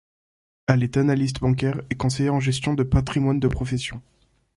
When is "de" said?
2.73-2.81, 3.39-3.47